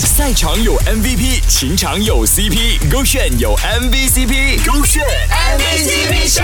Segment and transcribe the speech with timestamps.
[0.00, 6.42] 赛场有 MVP，情场有 CP，勾选有 MVCp，勾选 MVCp 秀，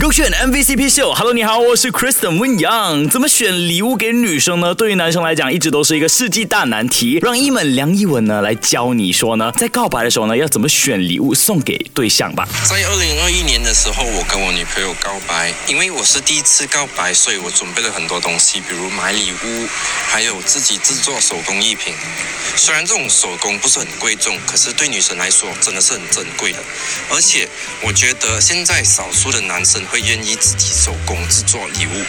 [0.00, 1.12] 勾选 MVCp 秀。
[1.12, 3.08] Hello，你好，我是 Kristen 温阳。
[3.08, 4.74] 怎么选礼物给女生呢？
[4.74, 7.18] 对于男生来讲，一直都是一个世纪大难题。
[7.22, 12.48] 让一门梁一文呢来教你说呢，在告白的时候呢，要怎么选礼物送给对象吧。
[12.64, 19.68] 在二零二一年的时候，我跟我女朋友告白，因为我是第一次告白，所以我准备了很多东西，比如买礼物，
[20.08, 21.94] 还有自己制作手工艺品。
[22.62, 26.58] 虽然这种手工不是很贵重，可是对女生来说真的是很珍贵的。
[27.08, 27.48] 而且
[27.80, 32.04] 我觉得现在少数的男生会愿意自己手工制作礼物。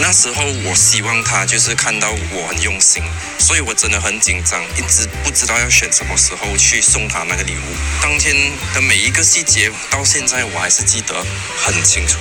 [0.00, 3.02] 那时候我希望他就是看到我很用心，
[3.40, 7.76] 所以我真的很紧张，一直不知道要选什么时候去送他那个礼物。
[8.00, 8.32] 当天
[8.72, 11.26] 的每一个细节，到现在我还是记得
[11.64, 12.18] 很清楚。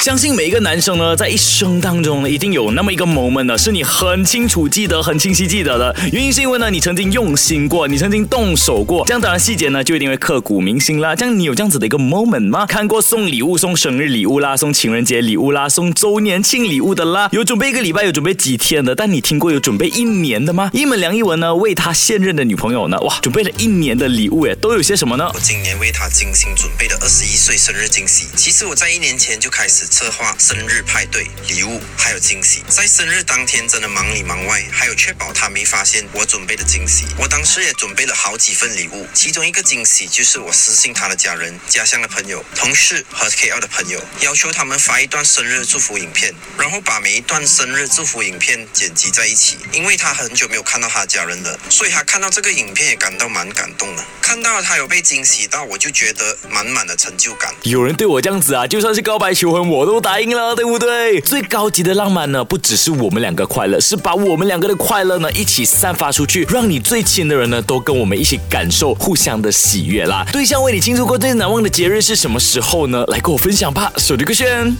[0.00, 5.94] 相信每一个男生呢，在一生当中呢，一定有那么一个 moment 呢，是你很清楚记得、很清晰记得的。
[6.12, 11.16] 原因是因为呢，你曾经用心过，你曾经动手过，这样当然细节呢，就一定会刻骨铭心啦。
[11.16, 12.64] 这样你有这样子的一个 moment 吗？
[12.64, 18.94] 看过送礼物、送生日礼物啦，送情人节礼物啦，送周年庆礼物的啦，有准备一个礼拜，有准备几天的。
[18.94, 20.70] 但你听过有准备一年的吗？
[20.72, 25.28] 一门梁一文呢，为他现任的女朋友呢，哇，准备了一年的礼物，哎，都有些什么呢？
[25.34, 28.28] 我今年为他精心准备的二十一岁生日惊喜。
[28.36, 29.87] 其实我在一年前就开始。
[29.88, 37.06] 策划生日派对、礼物还有惊喜，在生日当天真的忙里忙外，还有确保他没发现我准备的惊喜。
[37.18, 49.56] 我当时也准备了好几份礼物，其中一个惊喜就是我私信他的家人、家乡的朋友、同事和 KL 的朋友，要求他们发一段生日祝福影片，然后把每一段生日祝福影片剪辑在一起。
[49.72, 54.04] 因为他很久没有看到他家人了，所以他看到这个影片也感到蛮感动的。
[54.20, 57.54] 看到他有被惊喜到，我就觉得满满的成就感。
[57.62, 61.20] 有人对我这样子啊，就算是告白求婚，我我都答应了，对不对？
[61.20, 70.26] 最高级的浪漫呢，不只是我们两个快乐，是把我们两个的快乐呢一起散发出去，让你最亲的人呢都跟我们一起感受互相的喜悦啦。
[70.32, 73.04] 对象为你庆祝过最难忘的节日是什么时候呢？
[73.06, 74.76] 来跟我分享吧，手机歌选。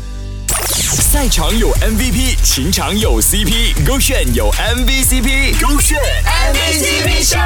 [0.49, 7.39] 赛场有 MVP，情场有 CP，勾选有 MVCp，勾选 MVCp 秀。